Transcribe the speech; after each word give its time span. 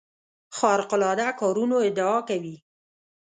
خارق 0.57 0.91
العاده 0.97 1.27
کارونو 1.41 1.77
ادعا 1.87 2.17
کوي. 2.29 2.55